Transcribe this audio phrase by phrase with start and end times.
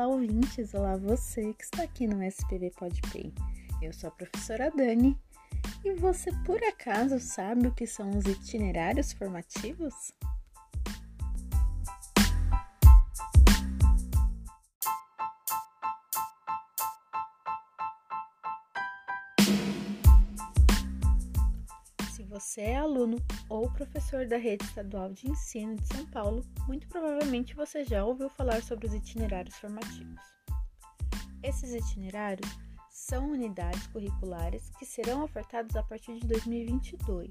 [0.00, 0.72] Olá, ouvintes!
[0.72, 3.34] Olá, você que está aqui no SPV PodPay.
[3.82, 5.14] Eu sou a professora Dani
[5.84, 9.92] e você por acaso sabe o que são os itinerários formativos?
[22.40, 23.18] Você é aluno
[23.50, 28.30] ou professor da Rede Estadual de Ensino de São Paulo, muito provavelmente você já ouviu
[28.30, 30.18] falar sobre os itinerários formativos.
[31.42, 32.48] Esses itinerários
[32.90, 37.30] são unidades curriculares que serão ofertados a partir de 2022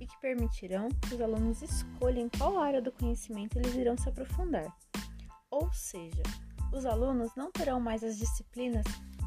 [0.00, 4.74] e que permitirão que os alunos escolham qual área do conhecimento eles irão se aprofundar.
[5.50, 6.22] Ou seja,
[6.72, 8.86] os alunos não terão mais as disciplinas,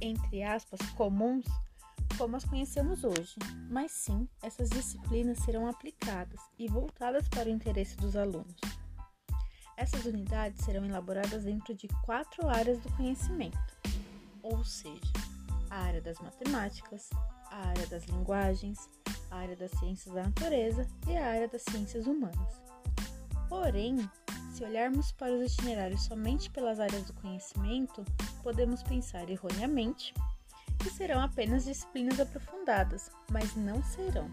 [0.00, 1.44] entre aspas, comuns
[2.16, 3.34] como as conhecemos hoje,
[3.70, 8.56] mas sim essas disciplinas serão aplicadas e voltadas para o interesse dos alunos.
[9.76, 13.58] Essas unidades serão elaboradas dentro de quatro áreas do conhecimento,
[14.42, 15.12] ou seja,
[15.70, 17.08] a área das matemáticas,
[17.50, 18.88] a área das linguagens,
[19.30, 22.60] a área das ciências da natureza e a área das ciências humanas.
[23.48, 23.96] Porém,
[24.52, 28.04] se olharmos para os itinerários somente pelas áreas do conhecimento,
[28.42, 30.12] podemos pensar erroneamente
[30.82, 34.28] que serão apenas disciplinas aprofundadas, mas não serão.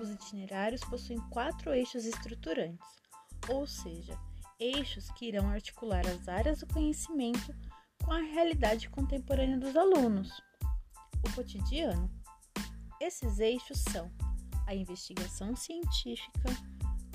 [0.00, 2.86] Os itinerários possuem quatro eixos estruturantes,
[3.48, 4.18] ou seja,
[4.58, 7.54] eixos que irão articular as áreas do conhecimento
[8.04, 10.30] com a realidade contemporânea dos alunos,
[11.24, 12.10] o cotidiano.
[13.00, 14.10] Esses eixos são
[14.66, 16.48] a investigação científica,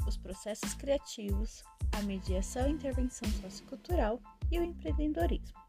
[0.08, 5.67] os processos criativos, a mediação e intervenção sociocultural e o empreendedorismo.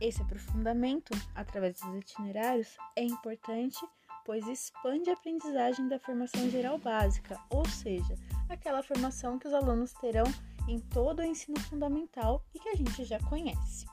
[0.00, 3.78] Esse aprofundamento, através dos itinerários, é importante
[4.24, 8.14] pois expande a aprendizagem da formação geral básica, ou seja,
[8.48, 10.24] aquela formação que os alunos terão
[10.66, 13.86] em todo o ensino fundamental e que a gente já conhece.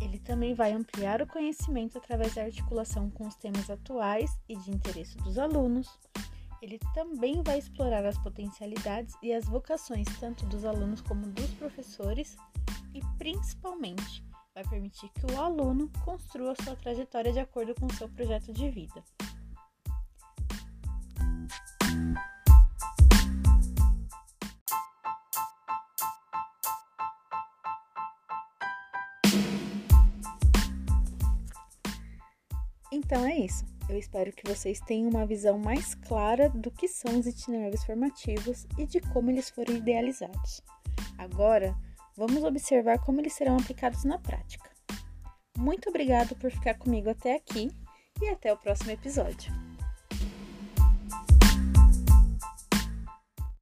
[0.00, 4.70] Ele também vai ampliar o conhecimento através da articulação com os temas atuais e de
[4.70, 5.86] interesse dos alunos.
[6.62, 12.36] Ele também vai explorar as potencialidades e as vocações tanto dos alunos como dos professores
[12.94, 14.24] e, principalmente,
[14.54, 19.02] vai permitir que o aluno construa sua trajetória de acordo com seu projeto de vida.
[32.92, 33.64] Então é isso.
[33.88, 38.66] Eu espero que vocês tenham uma visão mais clara do que são os itinerários formativos
[38.78, 40.60] e de como eles foram idealizados.
[41.18, 41.76] Agora,
[42.20, 44.68] Vamos observar como eles serão aplicados na prática.
[45.56, 47.70] Muito obrigado por ficar comigo até aqui
[48.20, 49.69] e até o próximo episódio.